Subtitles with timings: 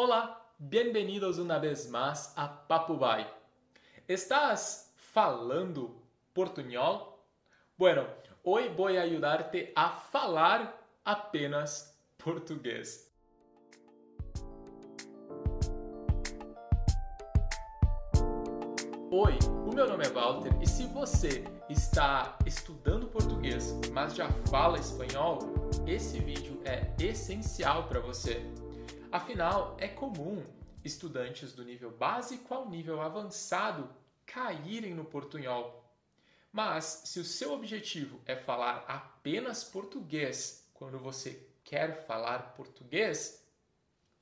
[0.00, 3.26] Hola, bienvenidos una vez más a Papubay.
[4.06, 6.00] ¿Estás falando
[6.32, 7.16] portuñol?
[7.76, 8.06] Bueno,
[8.44, 13.12] hoy voy a ayudarte a falar apenas português.
[19.10, 19.36] Oi,
[19.66, 25.40] o meu nome é Walter e se você está estudando português, mas já fala espanhol,
[25.88, 28.46] esse vídeo é essencial para você.
[29.10, 30.44] Afinal, é comum
[30.84, 33.88] estudantes do nível básico ao nível avançado
[34.26, 35.82] caírem no portunhol.
[36.52, 43.44] Mas se o seu objetivo é falar apenas português quando você quer falar português,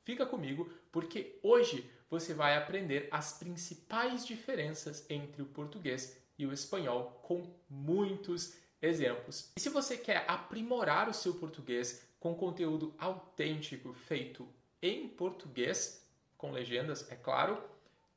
[0.05, 6.53] fica comigo porque hoje você vai aprender as principais diferenças entre o português e o
[6.53, 9.51] espanhol com muitos exemplos.
[9.57, 14.49] E se você quer aprimorar o seu português com conteúdo autêntico feito
[14.83, 17.63] em português, com legendas, é claro,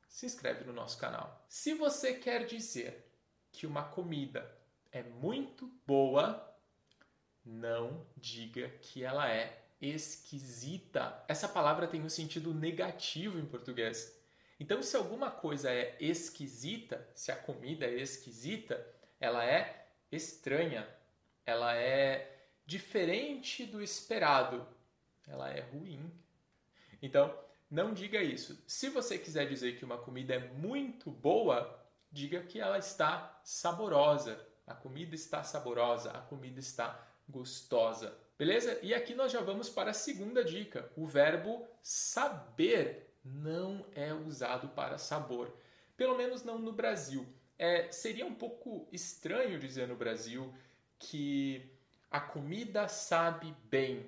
[0.08, 1.44] se inscreve no nosso canal.
[1.48, 3.06] Se você quer dizer
[3.52, 4.56] que uma comida
[4.92, 6.46] é muito boa,
[7.44, 11.24] não diga que ela é esquisita.
[11.26, 14.18] Essa palavra tem um sentido negativo em português.
[14.58, 18.86] Então, se alguma coisa é esquisita, se a comida é esquisita,
[19.18, 20.86] ela é estranha,
[21.46, 24.66] ela é diferente do esperado,
[25.26, 26.12] ela é ruim,
[27.02, 27.34] então,
[27.70, 28.62] não diga isso.
[28.66, 31.78] Se você quiser dizer que uma comida é muito boa,
[32.10, 34.44] diga que ela está saborosa.
[34.66, 38.16] A comida está saborosa, a comida está gostosa.
[38.38, 38.78] Beleza?
[38.82, 40.90] E aqui nós já vamos para a segunda dica.
[40.96, 45.54] O verbo saber não é usado para sabor.
[45.96, 47.26] Pelo menos não no Brasil.
[47.58, 50.52] É, seria um pouco estranho dizer no Brasil
[50.98, 51.70] que
[52.10, 54.06] a comida sabe bem.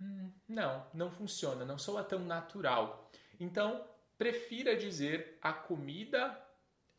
[0.00, 3.10] Hum, não, não funciona, não soa tão natural.
[3.38, 3.84] Então,
[4.16, 6.40] prefira dizer a comida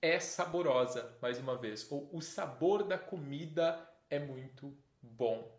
[0.02, 5.58] é saborosa, mais uma vez, ou o sabor da comida é muito bom.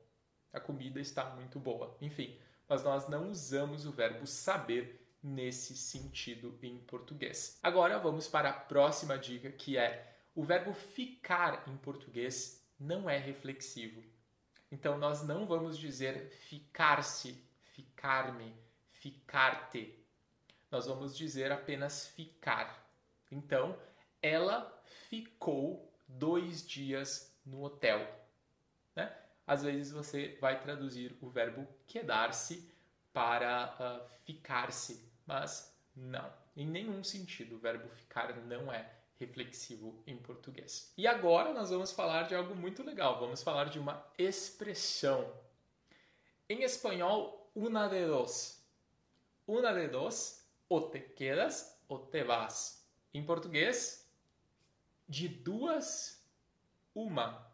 [0.53, 1.97] A comida está muito boa.
[2.00, 7.59] Enfim, mas nós não usamos o verbo saber nesse sentido em português.
[7.62, 13.19] Agora vamos para a próxima dica, que é o verbo ficar em português não é
[13.19, 14.03] reflexivo.
[14.70, 18.54] Então nós não vamos dizer ficar-se, ficar-me,
[18.91, 19.98] ficar-te.
[20.70, 22.88] Nós vamos dizer apenas ficar.
[23.31, 23.76] Então,
[24.22, 28.06] ela ficou dois dias no hotel.
[28.94, 29.12] Né?
[29.47, 32.70] Às vezes você vai traduzir o verbo quedar-se
[33.12, 40.16] para uh, ficar-se, mas não, em nenhum sentido o verbo ficar não é reflexivo em
[40.16, 40.92] português.
[40.97, 43.20] E agora nós vamos falar de algo muito legal.
[43.20, 45.31] Vamos falar de uma expressão.
[46.48, 48.64] Em espanhol, una de dos.
[49.47, 52.88] Una de dos, ou te quedas ou te vas.
[53.12, 54.10] Em português,
[55.06, 56.25] de duas,
[56.94, 57.47] uma.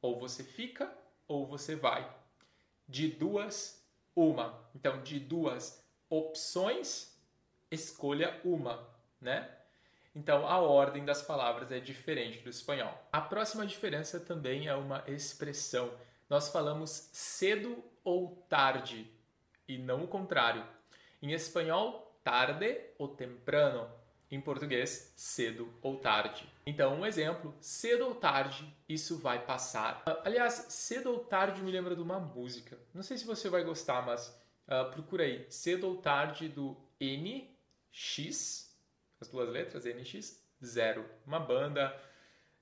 [0.00, 2.14] Ou você fica ou você vai.
[2.88, 4.70] De duas, uma.
[4.72, 7.18] Então, de duas opções,
[7.70, 8.88] escolha uma,
[9.20, 9.55] né?
[10.16, 12.98] Então, a ordem das palavras é diferente do espanhol.
[13.12, 15.92] A próxima diferença também é uma expressão.
[16.26, 19.12] Nós falamos cedo ou tarde
[19.68, 20.64] e não o contrário.
[21.20, 23.86] Em espanhol, tarde ou temprano.
[24.30, 26.50] Em português, cedo ou tarde.
[26.64, 30.02] Então, um exemplo: cedo ou tarde, isso vai passar.
[30.24, 32.78] Aliás, cedo ou tarde me lembra de uma música.
[32.94, 34.28] Não sei se você vai gostar, mas
[34.66, 35.46] uh, procura aí.
[35.50, 38.65] Cedo ou tarde do NX
[39.20, 41.04] as duas letras, NX, zero.
[41.26, 41.94] Uma banda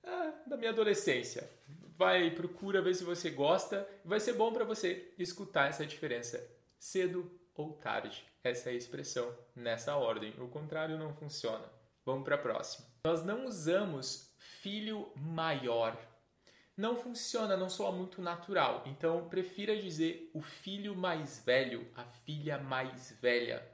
[0.03, 1.49] ah, da minha adolescência.
[1.97, 3.89] Vai, procura ver se você gosta.
[4.05, 6.45] Vai ser bom para você escutar essa diferença
[6.79, 8.25] cedo ou tarde.
[8.43, 10.35] Essa é a expressão nessa ordem.
[10.39, 11.65] O contrário não funciona.
[12.05, 12.87] Vamos para a próxima.
[13.07, 15.97] Nós não usamos filho maior.
[16.77, 18.83] Não funciona, não soa muito natural.
[18.87, 23.65] Então, prefira dizer o filho mais velho, a filha mais velha.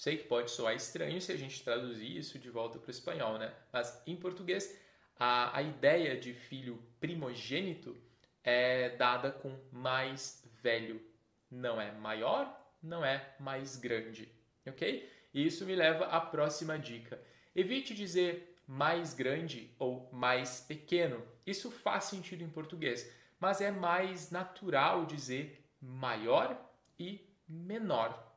[0.00, 3.36] Sei que pode soar estranho se a gente traduzir isso de volta para o espanhol,
[3.36, 3.52] né?
[3.70, 4.74] Mas em português,
[5.14, 7.94] a, a ideia de filho primogênito
[8.42, 11.02] é dada com mais velho.
[11.50, 12.50] Não é maior,
[12.82, 14.26] não é mais grande,
[14.66, 15.06] ok?
[15.34, 17.20] E isso me leva à próxima dica.
[17.54, 21.22] Evite dizer mais grande ou mais pequeno.
[21.46, 26.58] Isso faz sentido em português, mas é mais natural dizer maior
[26.98, 28.29] e menor.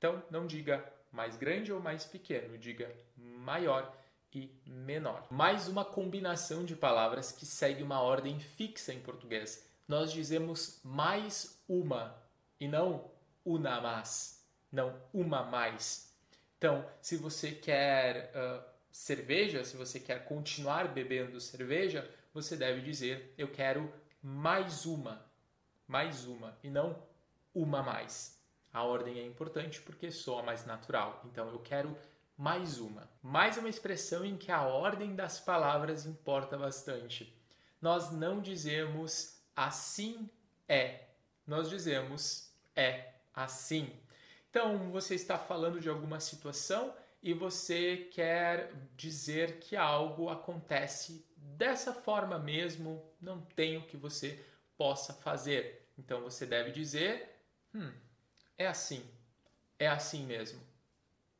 [0.00, 0.82] Então, não diga
[1.12, 3.94] mais grande ou mais pequeno, diga maior
[4.32, 5.26] e menor.
[5.30, 9.62] Mais uma combinação de palavras que segue uma ordem fixa em português.
[9.86, 12.16] Nós dizemos mais uma
[12.58, 13.10] e não
[13.44, 14.42] una mais.
[14.72, 16.10] não uma mais.
[16.56, 23.34] Então, se você quer uh, cerveja, se você quer continuar bebendo cerveja, você deve dizer
[23.36, 23.92] eu quero
[24.22, 25.22] mais uma,
[25.86, 27.06] mais uma e não
[27.54, 28.39] uma mais.
[28.72, 31.22] A ordem é importante porque soa mais natural.
[31.26, 31.96] Então eu quero
[32.36, 33.08] mais uma.
[33.22, 37.34] Mais uma expressão em que a ordem das palavras importa bastante.
[37.80, 40.30] Nós não dizemos assim
[40.68, 41.04] é.
[41.46, 43.92] Nós dizemos é assim.
[44.50, 46.92] Então, você está falando de alguma situação
[47.22, 54.42] e você quer dizer que algo acontece dessa forma mesmo, não tem o que você
[54.76, 55.86] possa fazer.
[55.98, 57.28] Então você deve dizer:
[57.74, 57.92] hum,
[58.60, 59.02] é assim,
[59.78, 60.60] é assim mesmo.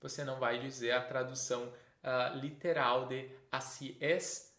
[0.00, 4.56] Você não vai dizer a tradução uh, literal de assim es.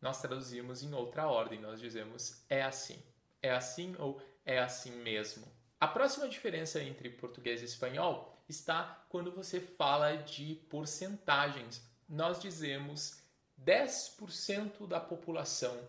[0.00, 3.00] Nós traduzimos em outra ordem, nós dizemos é assim,
[3.40, 5.46] é assim ou é assim mesmo.
[5.78, 11.80] A próxima diferença entre português e espanhol está quando você fala de porcentagens.
[12.08, 13.22] Nós dizemos
[13.64, 15.88] 10% da população.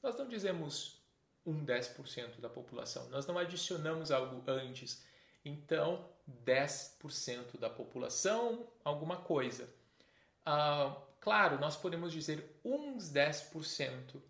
[0.00, 0.97] Nós não dizemos
[1.48, 3.08] um 10% da população.
[3.08, 5.02] Nós não adicionamos algo antes.
[5.42, 6.06] Então,
[6.44, 9.66] 10% da população, alguma coisa.
[10.44, 14.20] Ah, claro, nós podemos dizer uns 10%,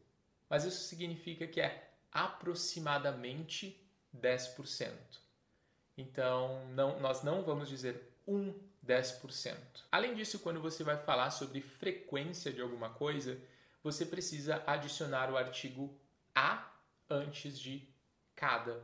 [0.49, 3.85] mas isso significa que é aproximadamente
[4.17, 4.93] 10%.
[5.97, 8.55] Então, não, nós não vamos dizer um
[8.87, 9.57] 10%.
[9.91, 13.41] Além disso, quando você vai falar sobre frequência de alguma coisa,
[13.83, 15.99] você precisa adicionar o artigo
[16.33, 16.78] a
[17.09, 17.89] antes de
[18.35, 18.81] cada.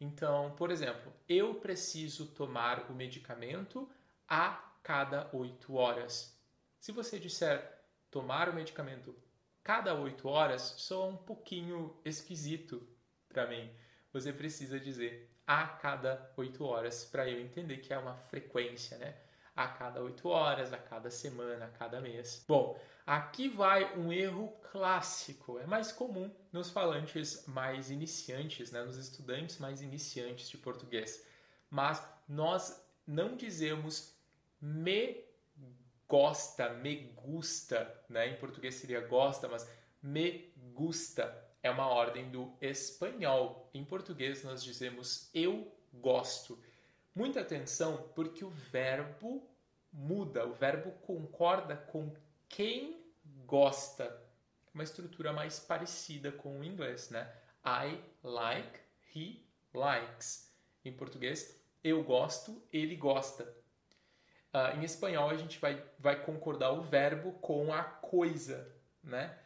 [0.00, 3.88] Então, por exemplo, eu preciso tomar o medicamento
[4.28, 4.50] a
[4.82, 6.38] cada 8 horas.
[6.78, 9.14] Se você disser tomar o medicamento
[9.62, 12.86] cada 8 horas, soa um pouquinho esquisito
[13.28, 13.70] para mim.
[14.12, 19.16] Você precisa dizer a cada 8 horas para eu entender que é uma frequência, né?
[19.56, 22.44] A cada oito horas, a cada semana, a cada mês.
[22.46, 28.98] Bom, aqui vai um erro clássico, é mais comum nos falantes mais iniciantes, né, nos
[28.98, 31.26] estudantes mais iniciantes de português.
[31.70, 34.14] Mas nós não dizemos
[34.60, 35.24] me
[36.08, 38.28] gosta, me gusta, né?
[38.28, 39.68] Em português seria gosta, mas
[40.02, 43.68] me gusta é uma ordem do espanhol.
[43.74, 46.58] Em português nós dizemos eu gosto.
[47.16, 49.42] Muita atenção porque o verbo
[49.90, 52.14] muda, o verbo concorda com
[52.46, 53.02] quem
[53.46, 54.22] gosta.
[54.74, 57.34] Uma estrutura mais parecida com o inglês, né?
[57.64, 58.80] I like,
[59.14, 59.42] he
[59.72, 60.54] likes.
[60.84, 63.44] Em português, eu gosto, ele gosta.
[64.52, 68.70] Uh, em espanhol, a gente vai, vai concordar o verbo com a coisa,
[69.02, 69.38] né?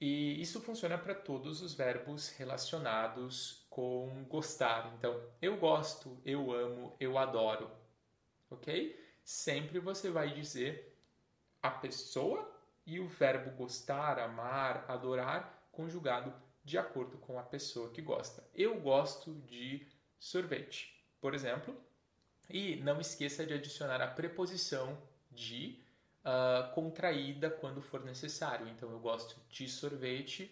[0.00, 4.92] E isso funciona para todos os verbos relacionados com gostar.
[4.96, 7.70] Então, eu gosto, eu amo, eu adoro.
[8.50, 8.98] Ok?
[9.22, 10.96] Sempre você vai dizer
[11.62, 12.50] a pessoa
[12.86, 16.32] e o verbo gostar, amar, adorar, conjugado
[16.64, 18.42] de acordo com a pessoa que gosta.
[18.54, 19.86] Eu gosto de
[20.18, 21.76] sorvete, por exemplo.
[22.48, 24.98] E não esqueça de adicionar a preposição
[25.30, 25.78] de
[26.24, 28.68] uh, contraída quando for necessário.
[28.68, 30.50] Então, eu gosto de sorvete,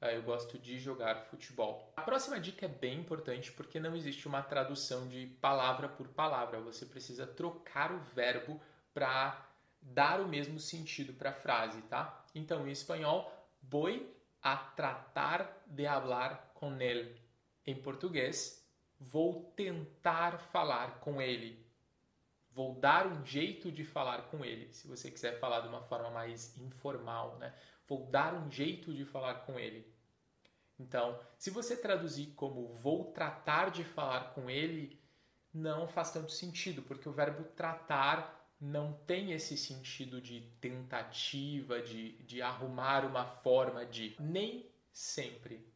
[0.00, 1.92] uh, eu gosto de jogar futebol.
[1.96, 6.60] A próxima dica é bem importante porque não existe uma tradução de palavra por palavra.
[6.60, 8.60] Você precisa trocar o verbo
[8.92, 9.46] para
[9.80, 12.24] dar o mesmo sentido para a frase, tá?
[12.34, 17.18] Então, em espanhol, voy a tratar de hablar com ele.
[17.66, 18.66] Em português,
[18.98, 21.69] vou tentar falar com ele
[22.52, 24.72] vou dar um jeito de falar com ele.
[24.72, 27.54] Se você quiser falar de uma forma mais informal, né?
[27.86, 29.92] Vou dar um jeito de falar com ele.
[30.78, 34.98] Então, se você traduzir como vou tratar de falar com ele,
[35.52, 42.22] não faz tanto sentido, porque o verbo tratar não tem esse sentido de tentativa, de,
[42.22, 44.16] de arrumar uma forma de.
[44.20, 45.66] Nem sempre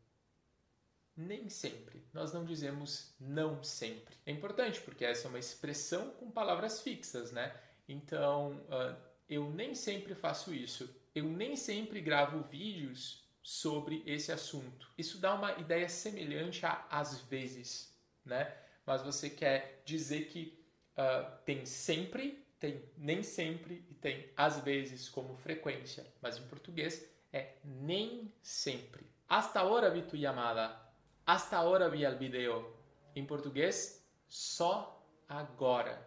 [1.17, 2.05] nem sempre.
[2.13, 4.17] Nós não dizemos não sempre.
[4.27, 7.55] É importante porque essa é uma expressão com palavras fixas, né?
[7.89, 8.97] Então, uh,
[9.29, 10.89] eu nem sempre faço isso.
[11.15, 14.91] Eu nem sempre gravo vídeos sobre esse assunto.
[14.97, 17.95] Isso dá uma ideia semelhante a às vezes,
[18.25, 18.53] né?
[18.87, 20.59] Mas você quer dizer que
[20.97, 26.07] uh, tem sempre, tem nem sempre e tem às vezes como frequência.
[26.21, 29.07] Mas em português é nem sempre.
[29.29, 30.84] Hasta ahora vi tu llamada.
[31.27, 32.71] Hasta ahora vi el video.
[33.17, 36.07] Em português, só agora.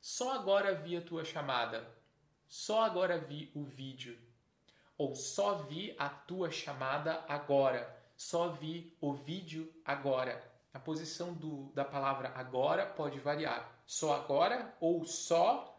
[0.00, 1.86] Só agora vi a tua chamada.
[2.48, 4.18] Só agora vi o vídeo.
[4.96, 7.94] Ou só vi a tua chamada agora.
[8.16, 10.42] Só vi o vídeo agora.
[10.72, 13.70] A posição do, da palavra agora pode variar.
[13.84, 15.78] só agora ou só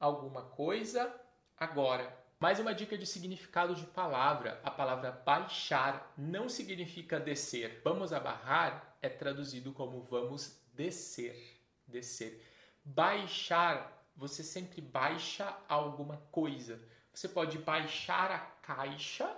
[0.00, 1.14] alguma coisa
[1.56, 2.23] agora.
[2.44, 4.60] Mais uma dica de significado de palavra.
[4.62, 7.80] A palavra baixar não significa descer.
[7.82, 11.58] Vamos abarrar é traduzido como vamos descer.
[11.88, 12.44] Descer.
[12.84, 16.78] Baixar, você sempre baixa alguma coisa.
[17.14, 19.34] Você pode baixar a caixa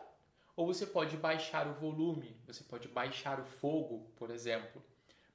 [0.57, 2.37] ou você pode baixar o volume.
[2.45, 4.83] Você pode baixar o fogo, por exemplo.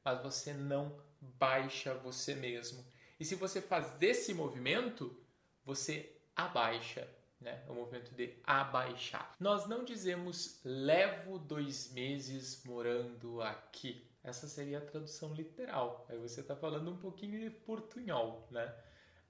[0.03, 2.85] Mas você não baixa você mesmo.
[3.17, 5.17] E se você faz esse movimento,
[5.63, 7.07] você abaixa
[7.41, 7.63] né?
[7.67, 9.35] É o movimento de abaixar.
[9.39, 14.07] Nós não dizemos levo dois meses morando aqui.
[14.23, 16.05] Essa seria a tradução literal.
[16.07, 18.73] Aí você está falando um pouquinho de portunhol, né?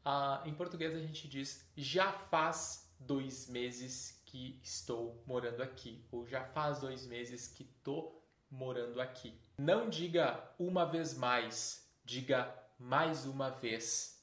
[0.03, 6.25] Ah, em português a gente diz já faz dois meses que estou morando aqui, ou
[6.25, 9.39] já faz dois meses que estou morando aqui.
[9.57, 14.20] Não diga uma vez mais, diga mais uma vez.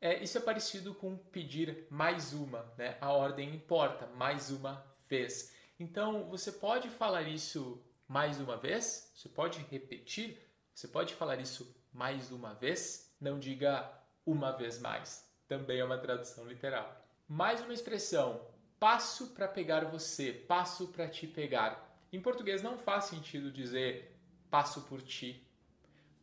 [0.00, 2.98] É, isso é parecido com pedir mais uma, né?
[3.00, 5.54] A ordem importa, mais uma vez.
[5.78, 9.10] Então, você pode falar isso mais uma vez?
[9.14, 10.38] Você pode repetir?
[10.74, 13.14] Você pode falar isso mais uma vez?
[13.20, 13.90] Não diga
[14.24, 15.26] uma vez mais.
[15.48, 17.04] Também é uma tradução literal.
[17.26, 18.46] Mais uma expressão:
[18.78, 21.98] passo para pegar você, passo para te pegar.
[22.12, 24.14] Em português não faz sentido dizer
[24.50, 25.45] passo por ti.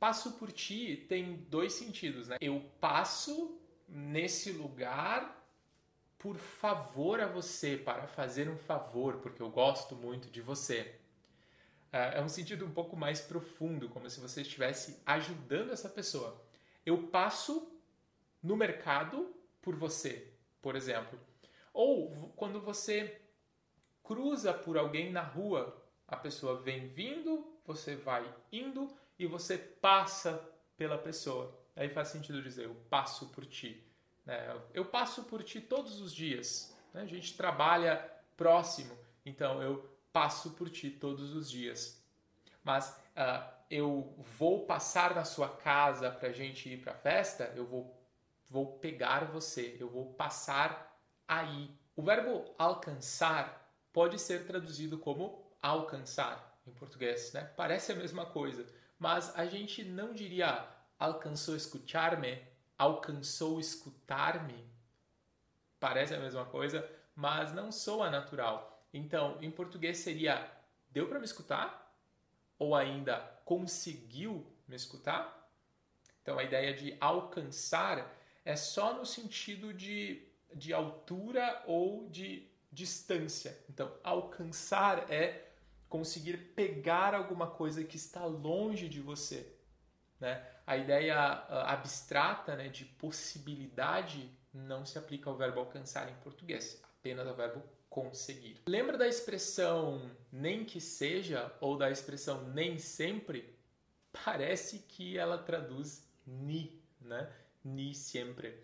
[0.03, 2.35] Passo por ti tem dois sentidos, né?
[2.41, 3.57] Eu passo
[3.87, 5.41] nesse lugar
[6.17, 10.99] por favor a você, para fazer um favor, porque eu gosto muito de você.
[11.89, 16.45] É, é um sentido um pouco mais profundo, como se você estivesse ajudando essa pessoa.
[16.85, 17.71] Eu passo
[18.41, 21.17] no mercado por você, por exemplo.
[21.73, 23.21] Ou quando você
[24.03, 30.41] cruza por alguém na rua, a pessoa vem vindo, você vai indo e você passa
[30.77, 31.57] pela pessoa.
[31.75, 33.83] Aí faz sentido dizer eu passo por ti.
[34.25, 34.55] Né?
[34.73, 36.75] Eu passo por ti todos os dias.
[36.93, 37.01] Né?
[37.01, 42.01] A gente trabalha próximo, então eu passo por ti todos os dias.
[42.63, 47.99] Mas uh, eu vou passar na sua casa para gente ir para festa, eu vou,
[48.49, 51.69] vou pegar você, eu vou passar aí.
[51.95, 57.51] O verbo alcançar pode ser traduzido como alcançar em português, né?
[57.55, 58.65] Parece a mesma coisa,
[59.03, 60.65] mas a gente não diria
[60.97, 62.41] alcançou escutar-me,
[62.77, 64.65] alcançou escutar-me.
[65.77, 68.81] Parece a mesma coisa, mas não soa natural.
[68.93, 70.49] Então, em português seria
[70.89, 71.93] deu para me escutar?
[72.57, 75.51] Ou ainda conseguiu me escutar?
[76.21, 78.09] Então, a ideia de alcançar
[78.45, 83.65] é só no sentido de, de altura ou de distância.
[83.69, 85.51] Então, alcançar é
[85.93, 89.55] conseguir pegar alguma coisa que está longe de você.
[90.19, 90.43] Né?
[90.65, 91.15] A ideia
[91.67, 97.61] abstrata né, de possibilidade não se aplica ao verbo alcançar em português, apenas ao verbo
[97.91, 98.59] conseguir.
[98.67, 103.55] Lembra da expressão nem que seja ou da expressão nem sempre?
[104.25, 107.31] Parece que ela traduz ni, né?
[107.63, 108.59] Ni sempre.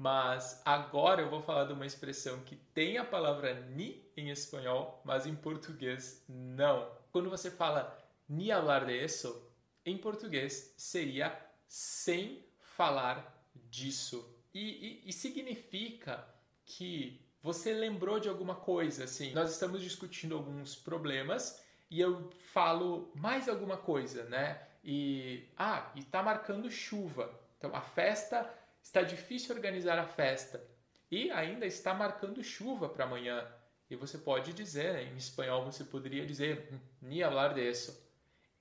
[0.00, 5.02] Mas agora eu vou falar de uma expressão que tem a palavra ni em espanhol,
[5.04, 6.90] mas em português não.
[7.12, 9.46] Quando você fala ni hablar de eso,
[9.84, 11.38] em português seria
[11.68, 14.26] sem falar disso.
[14.54, 16.26] E, e, e, significa
[16.64, 19.34] que você lembrou de alguma coisa, assim.
[19.34, 24.66] Nós estamos discutindo alguns problemas e eu falo mais alguma coisa, né?
[24.82, 27.38] E ah, e tá marcando chuva.
[27.58, 28.50] Então a festa
[28.82, 30.64] está difícil organizar a festa
[31.10, 33.46] e ainda está marcando chuva para amanhã.
[33.88, 36.72] E você pode dizer, em espanhol você poderia dizer
[37.02, 38.08] ni hablar de eso.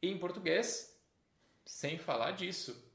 [0.02, 1.00] E em português
[1.70, 2.92] sem falar disso.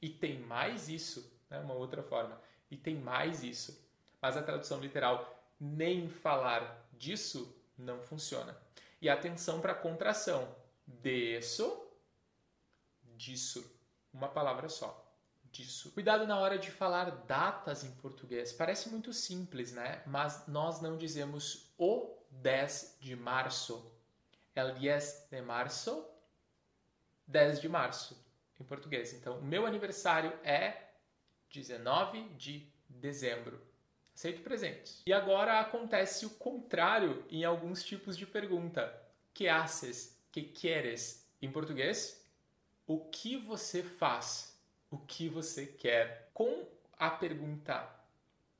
[0.00, 1.58] E tem mais isso, né?
[1.60, 2.40] uma outra forma.
[2.70, 3.86] E tem mais isso.
[4.20, 8.56] Mas a tradução literal, nem falar disso, não funciona.
[9.00, 10.56] E atenção para a contração.
[10.86, 11.90] Disso,
[13.16, 13.78] disso.
[14.12, 15.05] Uma palavra só.
[15.56, 15.90] Disso.
[15.92, 18.52] Cuidado na hora de falar datas em português.
[18.52, 20.02] Parece muito simples, né?
[20.06, 23.90] Mas nós não dizemos o 10 de março.
[24.54, 26.06] El 10 de março
[27.26, 28.16] 10 de março,
[28.60, 29.12] em português.
[29.12, 30.90] Então, o meu aniversário é
[31.50, 33.60] 19 de dezembro.
[34.14, 35.02] Aceito presentes.
[35.06, 38.94] E agora acontece o contrário em alguns tipos de pergunta.
[39.34, 40.16] Que haces?
[40.30, 41.28] Que queres?
[41.42, 42.24] Em português,
[42.86, 44.55] o que você faz?
[44.90, 46.30] O que você quer?
[46.32, 46.66] Com
[46.98, 47.88] a pergunta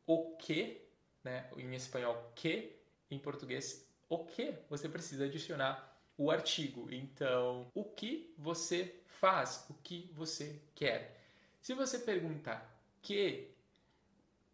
[0.07, 0.83] o que,
[1.25, 2.77] né, em espanhol que,
[3.11, 6.89] em português o que, você precisa adicionar o artigo.
[6.93, 9.67] Então, o que você faz?
[9.69, 11.21] O que você quer?
[11.61, 12.63] Se você pergunta
[13.03, 13.51] que,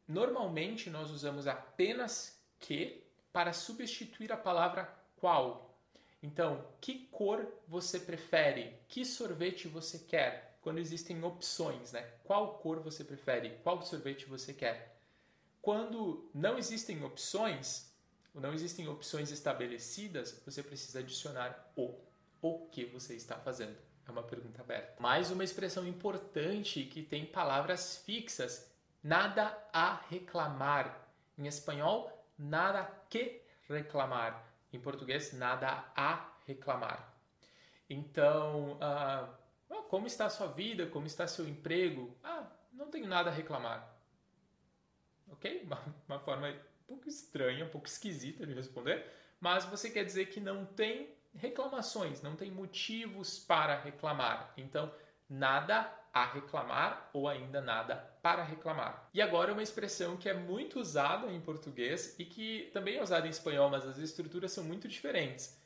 [0.08, 5.76] normalmente nós usamos apenas que para substituir a palavra qual.
[6.22, 8.78] Então, que cor você prefere?
[8.88, 10.51] Que sorvete você quer?
[10.62, 12.02] Quando existem opções, né?
[12.22, 13.58] Qual cor você prefere?
[13.64, 14.96] Qual sorvete você quer?
[15.60, 17.92] Quando não existem opções,
[18.32, 21.98] não existem opções estabelecidas, você precisa adicionar o.
[22.40, 23.76] O que você está fazendo?
[24.06, 25.00] É uma pergunta aberta.
[25.00, 28.68] Mais uma expressão importante que tem palavras fixas.
[29.02, 31.08] Nada a reclamar.
[31.36, 34.44] Em espanhol, nada que reclamar.
[34.72, 37.14] Em português, nada a reclamar.
[37.88, 38.78] Então,
[39.72, 40.86] ah, como está a sua vida?
[40.86, 42.16] Como está seu emprego?
[42.22, 43.90] Ah, não tenho nada a reclamar.
[45.30, 45.62] Ok?
[45.66, 49.06] Uma, uma forma um pouco estranha, um pouco esquisita de responder,
[49.40, 54.52] mas você quer dizer que não tem reclamações, não tem motivos para reclamar.
[54.56, 54.92] Então,
[55.28, 59.08] nada a reclamar ou ainda nada para reclamar.
[59.14, 63.26] E agora uma expressão que é muito usada em português e que também é usada
[63.26, 65.58] em espanhol, mas as estruturas são muito diferentes.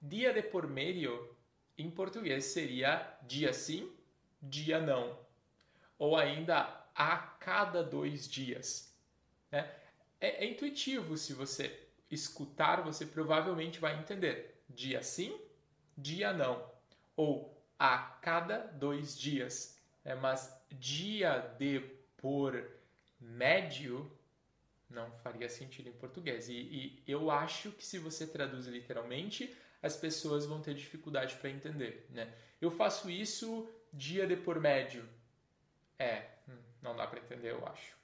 [0.00, 1.36] Dia de por meio
[1.78, 3.90] em português seria dia sim,
[4.42, 5.18] dia não.
[5.98, 8.94] Ou ainda a cada dois dias.
[9.50, 9.70] Né?
[10.20, 15.38] É, é intuitivo se você escutar, você provavelmente vai entender dia sim,
[15.96, 16.68] dia não,
[17.16, 19.78] ou a cada dois dias.
[20.04, 21.80] É, mas dia de
[22.16, 22.68] por
[23.20, 24.10] médio
[24.88, 26.48] não faria sentido em português.
[26.48, 31.50] E, e, eu acho que se você traduz literalmente, as pessoas vão ter dificuldade para
[31.50, 32.06] entender.
[32.10, 32.32] Né?
[32.60, 35.08] Eu faço isso dia de por médio.
[35.98, 37.96] É, hum, não dá para entender, eu acho.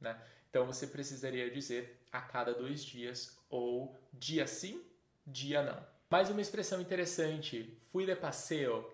[0.00, 0.20] Né?
[0.50, 4.84] Então você precisaria dizer a cada dois dias ou dia sim,
[5.26, 5.94] dia não.
[6.10, 8.88] Mais uma expressão interessante, fui de passeio.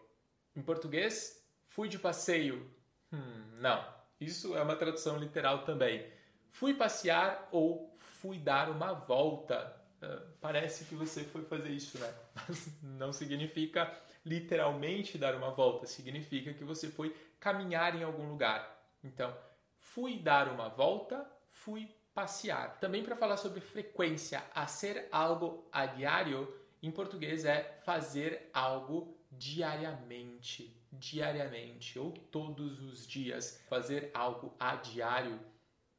[0.57, 2.71] Em português, fui de passeio.
[3.13, 3.85] Hum, não,
[4.21, 6.11] isso é uma tradução literal também.
[6.51, 9.80] Fui passear ou fui dar uma volta.
[10.03, 12.15] Uh, parece que você foi fazer isso, né?
[12.35, 13.93] Mas não significa
[14.25, 18.79] literalmente dar uma volta, significa que você foi caminhar em algum lugar.
[19.03, 19.37] Então,
[19.79, 22.79] fui dar uma volta, fui passear.
[22.81, 30.77] Também para falar sobre frequência, ser algo a diário, em português é fazer algo diariamente,
[30.93, 33.63] diariamente ou todos os dias.
[33.69, 35.39] Fazer algo a diário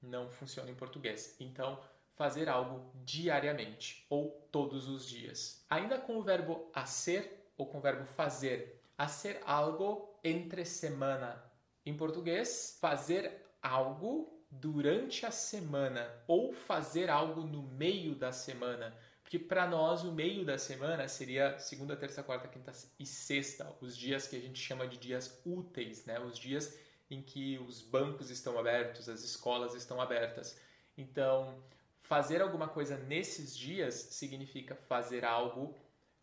[0.01, 1.35] não funciona em português.
[1.39, 1.79] Então,
[2.13, 5.65] fazer algo diariamente ou todos os dias.
[5.69, 8.81] Ainda com o verbo a ser ou com o verbo fazer.
[8.97, 11.43] A ser algo entre semana.
[11.85, 18.95] Em português, fazer algo durante a semana ou fazer algo no meio da semana.
[19.23, 23.95] Porque para nós o meio da semana seria segunda, terça, quarta, quinta e sexta, os
[23.95, 26.19] dias que a gente chama de dias úteis, né?
[26.19, 26.77] Os dias
[27.09, 30.59] em que os bancos estão abertos, as escolas estão abertas.
[30.97, 31.63] Então,
[32.11, 35.73] fazer alguma coisa nesses dias significa fazer algo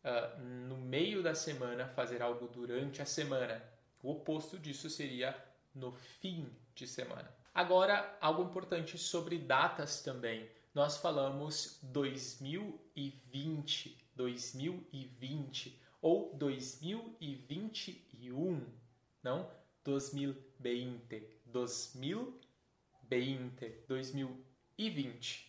[0.05, 3.64] uh, no meio da semana, fazer algo durante a semana.
[4.03, 5.35] O oposto disso seria
[5.74, 7.35] no fim de semana.
[7.55, 10.46] Agora, algo importante sobre datas também.
[10.74, 18.62] Nós falamos 2020, 2020 ou 2021,
[19.22, 19.51] não?
[19.83, 25.47] 2020, 2020, 2020.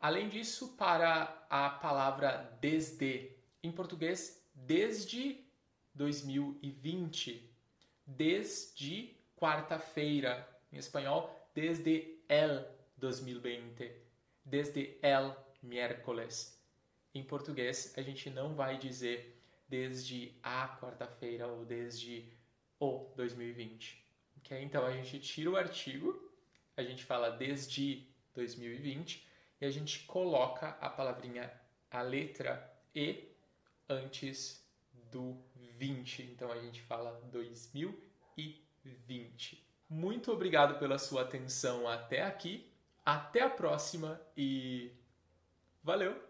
[0.00, 5.44] Além disso, para a palavra desde, em português, desde
[5.94, 7.54] 2020,
[8.06, 12.64] desde quarta-feira, em espanhol, desde el
[12.96, 13.92] 2020,
[14.42, 16.58] desde el miércoles.
[17.14, 22.26] Em português, a gente não vai dizer desde a quarta-feira ou desde
[22.78, 24.02] o 2020.
[24.38, 24.62] Okay?
[24.62, 26.32] Então a gente tira o artigo,
[26.74, 29.28] a gente fala desde 2020
[29.60, 31.52] e a gente coloca a palavrinha,
[31.90, 33.28] a letra E
[33.88, 34.64] antes
[35.10, 36.22] do 20.
[36.22, 39.64] Então a gente fala 2020.
[39.88, 42.68] Muito obrigado pela sua atenção até aqui.
[43.04, 44.92] Até a próxima e
[45.82, 46.29] valeu!